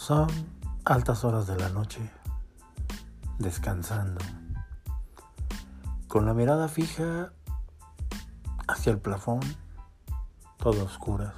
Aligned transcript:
Son 0.00 0.28
altas 0.86 1.24
horas 1.24 1.46
de 1.46 1.58
la 1.58 1.68
noche, 1.68 2.00
descansando, 3.38 4.18
con 6.08 6.24
la 6.24 6.32
mirada 6.32 6.68
fija 6.68 7.34
hacia 8.66 8.92
el 8.92 8.98
plafón, 8.98 9.40
todo 10.56 10.86
oscuras. 10.86 11.34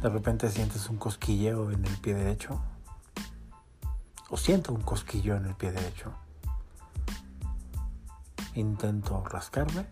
De 0.00 0.08
repente 0.08 0.50
sientes 0.50 0.88
un 0.88 0.96
cosquilleo 0.96 1.70
en 1.70 1.84
el 1.84 1.98
pie 1.98 2.14
derecho, 2.14 2.58
o 4.30 4.38
siento 4.38 4.72
un 4.72 4.80
cosquillo 4.80 5.36
en 5.36 5.44
el 5.44 5.54
pie 5.56 5.72
derecho. 5.72 6.14
Intento 8.54 9.22
rascarme, 9.26 9.86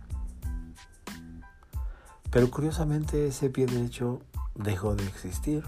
pero 2.30 2.50
curiosamente 2.50 3.26
ese 3.26 3.50
pie 3.50 3.66
derecho 3.66 4.22
dejó 4.54 4.94
de 4.94 5.06
existir 5.06 5.62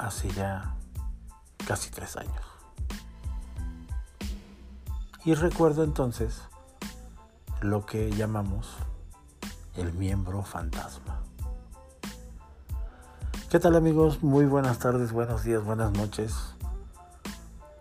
hace 0.00 0.30
ya 0.30 0.74
casi 1.66 1.90
tres 1.90 2.16
años. 2.16 2.44
Y 5.24 5.34
recuerdo 5.34 5.84
entonces 5.84 6.40
lo 7.60 7.84
que 7.84 8.10
llamamos 8.10 8.68
el 9.76 9.92
miembro 9.92 10.42
fantasma. 10.42 11.20
¿Qué 13.50 13.58
tal 13.58 13.76
amigos? 13.76 14.22
Muy 14.22 14.46
buenas 14.46 14.78
tardes, 14.78 15.12
buenos 15.12 15.44
días, 15.44 15.62
buenas 15.62 15.92
noches. 15.92 16.34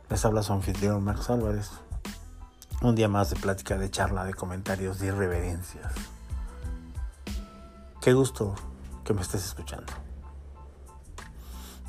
Les 0.09 0.25
habla 0.25 0.43
su 0.43 0.51
anfitrión 0.51 1.03
Max 1.03 1.29
Álvarez. 1.29 1.71
Un 2.81 2.95
día 2.95 3.07
más 3.07 3.29
de 3.29 3.37
plática, 3.37 3.77
de 3.77 3.89
charla, 3.89 4.25
de 4.25 4.33
comentarios, 4.33 4.99
de 4.99 5.07
irreverencias. 5.07 5.93
Qué 8.01 8.13
gusto 8.13 8.55
que 9.05 9.13
me 9.13 9.21
estés 9.21 9.45
escuchando. 9.45 10.08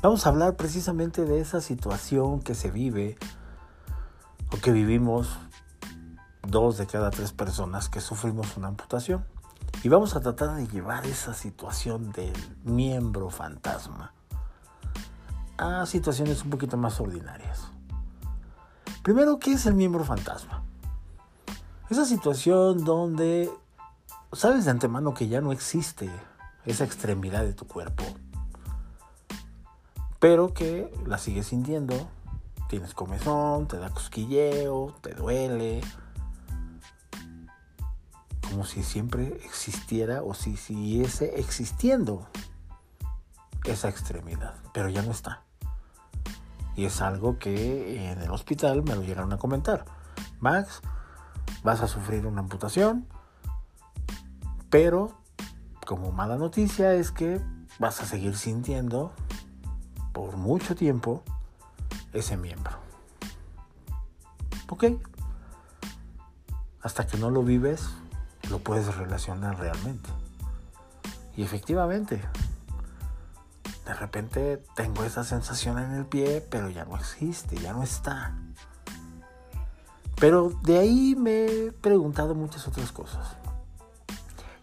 Vamos 0.01 0.25
a 0.25 0.29
hablar 0.29 0.55
precisamente 0.55 1.25
de 1.25 1.39
esa 1.39 1.61
situación 1.61 2.41
que 2.41 2.55
se 2.55 2.71
vive 2.71 3.19
o 4.51 4.57
que 4.57 4.71
vivimos 4.71 5.37
dos 6.41 6.79
de 6.79 6.87
cada 6.87 7.11
tres 7.11 7.31
personas 7.33 7.87
que 7.87 8.01
sufrimos 8.01 8.57
una 8.57 8.69
amputación. 8.69 9.23
Y 9.83 9.89
vamos 9.89 10.15
a 10.15 10.21
tratar 10.21 10.55
de 10.55 10.67
llevar 10.67 11.05
esa 11.05 11.35
situación 11.35 12.11
del 12.13 12.33
miembro 12.63 13.29
fantasma 13.29 14.11
a 15.59 15.85
situaciones 15.85 16.43
un 16.43 16.49
poquito 16.49 16.77
más 16.77 16.99
ordinarias. 16.99 17.67
Primero, 19.03 19.37
¿qué 19.37 19.53
es 19.53 19.67
el 19.67 19.75
miembro 19.75 20.03
fantasma? 20.03 20.63
Esa 21.91 22.05
situación 22.05 22.83
donde 22.85 23.51
sabes 24.33 24.65
de 24.65 24.71
antemano 24.71 25.13
que 25.13 25.27
ya 25.27 25.41
no 25.41 25.51
existe 25.51 26.09
esa 26.65 26.85
extremidad 26.85 27.43
de 27.43 27.53
tu 27.53 27.67
cuerpo 27.67 28.03
pero 30.21 30.53
que 30.53 30.93
la 31.07 31.17
sigues 31.17 31.47
sintiendo. 31.47 32.07
Tienes 32.69 32.93
comezón, 32.93 33.67
te 33.67 33.77
da 33.77 33.89
cosquilleo, 33.89 34.95
te 35.01 35.15
duele. 35.15 35.81
Como 38.47 38.63
si 38.63 38.83
siempre 38.83 39.39
existiera 39.43 40.21
o 40.21 40.35
si 40.35 40.57
siguiese 40.57 41.39
existiendo 41.39 42.27
esa 43.65 43.89
extremidad, 43.89 44.53
pero 44.73 44.89
ya 44.89 45.01
no 45.01 45.11
está. 45.11 45.41
Y 46.75 46.85
es 46.85 47.01
algo 47.01 47.39
que 47.39 48.11
en 48.11 48.21
el 48.21 48.29
hospital 48.29 48.83
me 48.83 48.95
lo 48.95 49.01
llegaron 49.01 49.33
a 49.33 49.37
comentar. 49.37 49.85
Max, 50.39 50.81
vas 51.63 51.81
a 51.81 51.87
sufrir 51.87 52.27
una 52.27 52.41
amputación, 52.41 53.07
pero 54.69 55.17
como 55.87 56.11
mala 56.11 56.37
noticia 56.37 56.93
es 56.93 57.11
que 57.11 57.41
vas 57.79 58.01
a 58.01 58.05
seguir 58.05 58.37
sintiendo 58.37 59.13
por 60.13 60.37
mucho 60.37 60.75
tiempo 60.75 61.23
ese 62.13 62.37
miembro. 62.37 62.77
¿Ok? 64.69 64.85
Hasta 66.81 67.05
que 67.07 67.17
no 67.17 67.29
lo 67.29 67.43
vives, 67.43 67.89
lo 68.49 68.59
puedes 68.59 68.95
relacionar 68.95 69.59
realmente. 69.59 70.09
Y 71.35 71.43
efectivamente, 71.43 72.21
de 73.85 73.93
repente 73.93 74.63
tengo 74.75 75.03
esa 75.03 75.23
sensación 75.23 75.79
en 75.79 75.91
el 75.91 76.05
pie, 76.05 76.45
pero 76.49 76.69
ya 76.69 76.85
no 76.85 76.95
existe, 76.95 77.57
ya 77.57 77.73
no 77.73 77.83
está. 77.83 78.35
Pero 80.19 80.51
de 80.63 80.77
ahí 80.79 81.15
me 81.15 81.45
he 81.45 81.71
preguntado 81.71 82.35
muchas 82.35 82.67
otras 82.67 82.91
cosas. 82.91 83.37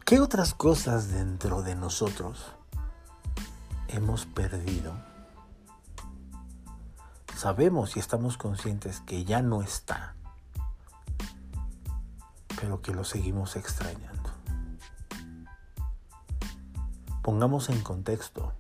¿Qué 0.04 0.20
otras 0.20 0.54
cosas 0.54 1.10
dentro 1.10 1.62
de 1.62 1.74
nosotros 1.74 2.52
hemos 3.88 4.24
perdido 4.24 4.94
sabemos 7.38 7.96
y 7.96 8.00
estamos 8.00 8.36
conscientes 8.36 8.98
que 9.06 9.24
ya 9.24 9.42
no 9.42 9.62
está, 9.62 10.16
pero 12.60 12.82
que 12.82 12.92
lo 12.92 13.04
seguimos 13.04 13.54
extrañando. 13.54 14.28
Pongamos 17.22 17.68
en 17.68 17.80
contexto 17.82 18.52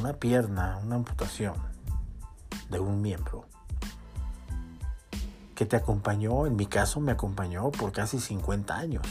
una 0.00 0.14
pierna, 0.14 0.80
una 0.82 0.96
amputación 0.96 1.56
de 2.70 2.80
un 2.80 3.02
miembro 3.02 3.44
que 5.54 5.66
te 5.66 5.76
acompañó, 5.76 6.46
en 6.46 6.56
mi 6.56 6.64
caso 6.64 7.00
me 7.00 7.12
acompañó 7.12 7.70
por 7.72 7.92
casi 7.92 8.18
50 8.18 8.74
años. 8.74 9.06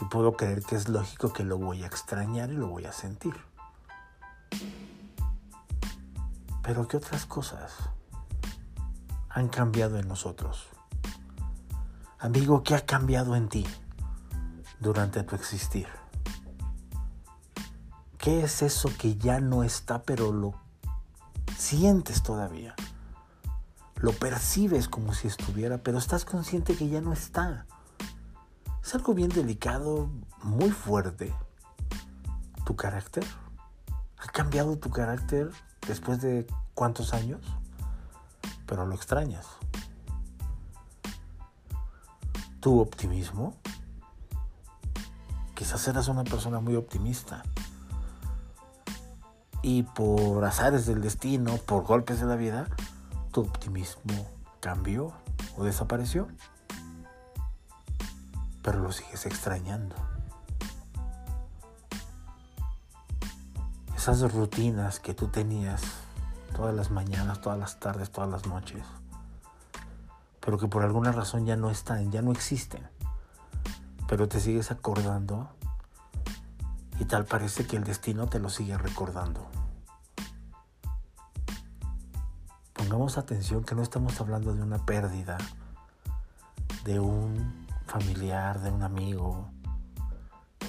Y 0.00 0.06
puedo 0.06 0.38
creer 0.38 0.62
que 0.62 0.74
es 0.74 0.88
lógico 0.88 1.34
que 1.34 1.44
lo 1.44 1.58
voy 1.58 1.82
a 1.82 1.86
extrañar 1.86 2.50
y 2.50 2.54
lo 2.54 2.68
voy 2.68 2.86
a 2.86 2.92
sentir. 2.92 3.34
Pero 6.62 6.86
¿qué 6.86 6.96
otras 6.96 7.26
cosas 7.26 7.72
han 9.28 9.48
cambiado 9.48 9.98
en 9.98 10.06
nosotros? 10.06 10.68
Amigo, 12.18 12.62
¿qué 12.62 12.76
ha 12.76 12.86
cambiado 12.86 13.34
en 13.34 13.48
ti 13.48 13.66
durante 14.78 15.24
tu 15.24 15.34
existir? 15.34 15.88
¿Qué 18.16 18.44
es 18.44 18.62
eso 18.62 18.88
que 18.96 19.16
ya 19.16 19.40
no 19.40 19.64
está 19.64 20.02
pero 20.02 20.30
lo 20.30 20.54
sientes 21.58 22.22
todavía? 22.22 22.76
Lo 23.96 24.12
percibes 24.12 24.88
como 24.88 25.14
si 25.14 25.26
estuviera, 25.26 25.78
pero 25.78 25.98
estás 25.98 26.24
consciente 26.24 26.76
que 26.76 26.88
ya 26.88 27.00
no 27.00 27.12
está. 27.12 27.66
Es 28.84 28.94
algo 28.94 29.14
bien 29.14 29.30
delicado, 29.30 30.08
muy 30.44 30.70
fuerte. 30.70 31.34
¿Tu 32.64 32.76
carácter? 32.76 33.24
¿Ha 34.18 34.26
cambiado 34.30 34.78
tu 34.78 34.90
carácter 34.90 35.50
después 35.86 36.20
de 36.20 36.46
cuántos 36.74 37.14
años, 37.14 37.40
pero 38.66 38.86
lo 38.86 38.94
extrañas. 38.94 39.46
Tu 42.60 42.80
optimismo, 42.80 43.56
quizás 45.54 45.86
eras 45.88 46.08
una 46.08 46.24
persona 46.24 46.60
muy 46.60 46.76
optimista 46.76 47.42
y 49.62 49.84
por 49.84 50.44
azares 50.44 50.86
del 50.86 51.00
destino, 51.00 51.56
por 51.56 51.84
golpes 51.84 52.20
de 52.20 52.26
la 52.26 52.36
vida, 52.36 52.68
tu 53.32 53.40
optimismo 53.40 54.28
cambió 54.60 55.12
o 55.56 55.64
desapareció, 55.64 56.28
pero 58.62 58.80
lo 58.80 58.92
sigues 58.92 59.26
extrañando. 59.26 60.11
Esas 64.02 64.32
rutinas 64.32 64.98
que 64.98 65.14
tú 65.14 65.28
tenías 65.28 65.80
todas 66.56 66.74
las 66.74 66.90
mañanas, 66.90 67.40
todas 67.40 67.56
las 67.56 67.78
tardes, 67.78 68.10
todas 68.10 68.28
las 68.28 68.46
noches, 68.46 68.82
pero 70.40 70.58
que 70.58 70.66
por 70.66 70.82
alguna 70.82 71.12
razón 71.12 71.46
ya 71.46 71.54
no 71.54 71.70
están, 71.70 72.10
ya 72.10 72.20
no 72.20 72.32
existen, 72.32 72.82
pero 74.08 74.26
te 74.26 74.40
sigues 74.40 74.72
acordando 74.72 75.50
y 76.98 77.04
tal 77.04 77.26
parece 77.26 77.64
que 77.64 77.76
el 77.76 77.84
destino 77.84 78.26
te 78.26 78.40
lo 78.40 78.50
sigue 78.50 78.76
recordando. 78.76 79.46
Pongamos 82.72 83.18
atención 83.18 83.62
que 83.62 83.76
no 83.76 83.82
estamos 83.82 84.20
hablando 84.20 84.52
de 84.52 84.62
una 84.62 84.84
pérdida, 84.84 85.38
de 86.82 86.98
un 86.98 87.68
familiar, 87.86 88.60
de 88.62 88.72
un 88.72 88.82
amigo. 88.82 89.48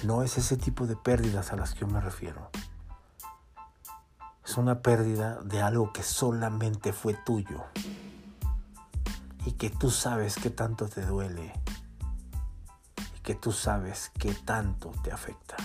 No 0.04 0.22
es 0.22 0.38
ese 0.38 0.56
tipo 0.56 0.86
de 0.86 0.94
pérdidas 0.94 1.52
a 1.52 1.56
las 1.56 1.74
que 1.74 1.80
yo 1.80 1.88
me 1.88 2.00
refiero 2.00 2.53
es 4.44 4.56
una 4.56 4.82
pérdida 4.82 5.40
de 5.42 5.62
algo 5.62 5.92
que 5.92 6.02
solamente 6.02 6.92
fue 6.92 7.14
tuyo 7.14 7.64
y 9.46 9.52
que 9.52 9.70
tú 9.70 9.90
sabes 9.90 10.36
que 10.36 10.50
tanto 10.50 10.88
te 10.88 11.04
duele 11.04 11.52
y 13.16 13.20
que 13.20 13.34
tú 13.34 13.52
sabes 13.52 14.10
que 14.18 14.34
tanto 14.34 14.92
te 15.02 15.12
afecta. 15.12 15.56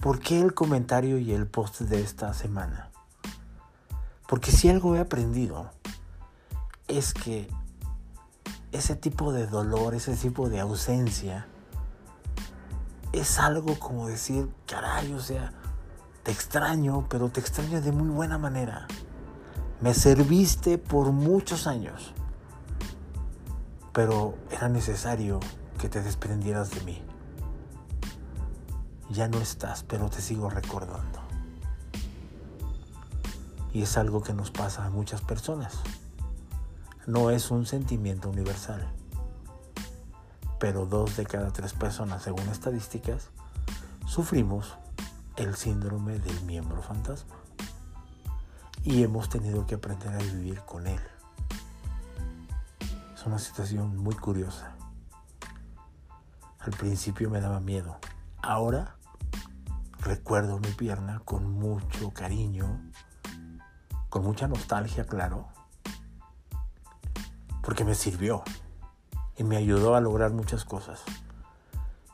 ¿Por 0.00 0.20
qué 0.20 0.40
el 0.40 0.54
comentario 0.54 1.18
y 1.18 1.32
el 1.32 1.46
post 1.46 1.80
de 1.80 2.00
esta 2.00 2.32
semana? 2.32 2.90
Porque 4.26 4.52
si 4.52 4.68
algo 4.68 4.94
he 4.94 5.00
aprendido 5.00 5.70
es 6.86 7.12
que 7.12 7.50
ese 8.72 8.96
tipo 8.96 9.32
de 9.32 9.46
dolor, 9.46 9.94
ese 9.94 10.16
tipo 10.16 10.48
de 10.48 10.60
ausencia, 10.60 11.46
es 13.12 13.38
algo 13.38 13.78
como 13.78 14.06
decir, 14.06 14.48
caray, 14.66 15.12
o 15.14 15.20
sea, 15.20 15.52
te 16.28 16.32
extraño, 16.32 17.06
pero 17.08 17.30
te 17.30 17.40
extraño 17.40 17.80
de 17.80 17.90
muy 17.90 18.10
buena 18.10 18.36
manera. 18.36 18.86
Me 19.80 19.94
serviste 19.94 20.76
por 20.76 21.10
muchos 21.10 21.66
años, 21.66 22.12
pero 23.94 24.34
era 24.50 24.68
necesario 24.68 25.40
que 25.80 25.88
te 25.88 26.02
desprendieras 26.02 26.70
de 26.70 26.82
mí. 26.82 27.02
Ya 29.08 29.26
no 29.26 29.38
estás, 29.38 29.84
pero 29.84 30.10
te 30.10 30.20
sigo 30.20 30.50
recordando. 30.50 31.18
Y 33.72 33.80
es 33.80 33.96
algo 33.96 34.22
que 34.22 34.34
nos 34.34 34.50
pasa 34.50 34.84
a 34.84 34.90
muchas 34.90 35.22
personas. 35.22 35.78
No 37.06 37.30
es 37.30 37.50
un 37.50 37.64
sentimiento 37.64 38.28
universal. 38.28 38.86
Pero 40.60 40.84
dos 40.84 41.16
de 41.16 41.24
cada 41.24 41.54
tres 41.54 41.72
personas, 41.72 42.22
según 42.22 42.46
estadísticas, 42.50 43.30
sufrimos 44.06 44.76
el 45.38 45.54
síndrome 45.54 46.18
del 46.18 46.40
miembro 46.42 46.82
fantasma. 46.82 47.36
Y 48.82 49.02
hemos 49.04 49.28
tenido 49.28 49.66
que 49.66 49.76
aprender 49.76 50.12
a 50.12 50.18
vivir 50.18 50.60
con 50.62 50.86
él. 50.86 51.00
Es 53.14 53.24
una 53.24 53.38
situación 53.38 53.96
muy 53.96 54.14
curiosa. 54.16 54.74
Al 56.58 56.72
principio 56.72 57.30
me 57.30 57.40
daba 57.40 57.60
miedo. 57.60 57.98
Ahora 58.42 58.96
recuerdo 60.00 60.58
mi 60.58 60.70
pierna 60.72 61.20
con 61.24 61.52
mucho 61.52 62.10
cariño, 62.10 62.80
con 64.08 64.24
mucha 64.24 64.48
nostalgia, 64.48 65.04
claro, 65.04 65.48
porque 67.62 67.84
me 67.84 67.94
sirvió 67.94 68.42
y 69.36 69.44
me 69.44 69.56
ayudó 69.56 69.94
a 69.94 70.00
lograr 70.00 70.32
muchas 70.32 70.64
cosas. 70.64 71.02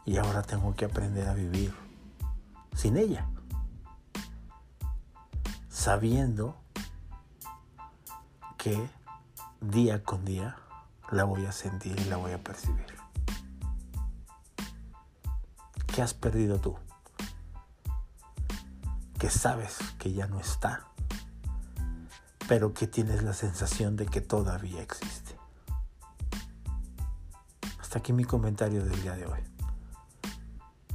Y 0.04 0.18
ahora 0.18 0.42
tengo 0.42 0.74
que 0.74 0.84
aprender 0.84 1.28
a 1.28 1.34
vivir 1.34 1.83
sin 2.74 2.96
ella, 2.96 3.28
sabiendo 5.68 6.56
que 8.58 8.88
día 9.60 10.02
con 10.02 10.24
día 10.24 10.56
la 11.10 11.24
voy 11.24 11.46
a 11.46 11.52
sentir 11.52 11.98
y 11.98 12.04
la 12.04 12.16
voy 12.16 12.32
a 12.32 12.42
percibir. 12.42 12.86
¿Qué 15.86 16.02
has 16.02 16.12
perdido 16.12 16.58
tú? 16.58 16.76
Que 19.18 19.30
sabes 19.30 19.78
que 19.98 20.12
ya 20.12 20.26
no 20.26 20.40
está, 20.40 20.88
pero 22.48 22.74
que 22.74 22.86
tienes 22.86 23.22
la 23.22 23.32
sensación 23.32 23.96
de 23.96 24.06
que 24.06 24.20
todavía 24.20 24.82
existe. 24.82 25.38
Hasta 27.80 28.00
aquí 28.00 28.12
mi 28.12 28.24
comentario 28.24 28.84
del 28.84 29.00
día 29.02 29.14
de 29.14 29.26
hoy. 29.26 29.53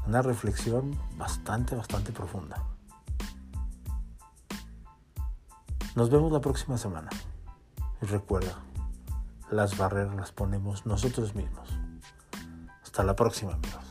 Una 0.09 0.23
reflexión 0.23 0.99
bastante, 1.17 1.75
bastante 1.75 2.11
profunda. 2.11 2.63
Nos 5.95 6.09
vemos 6.09 6.31
la 6.31 6.41
próxima 6.41 6.79
semana. 6.79 7.11
Y 8.01 8.07
recuerda, 8.07 8.55
las 9.51 9.77
barreras 9.77 10.15
las 10.15 10.31
ponemos 10.31 10.87
nosotros 10.87 11.35
mismos. 11.35 11.69
Hasta 12.81 13.03
la 13.03 13.15
próxima, 13.15 13.53
amigos. 13.53 13.88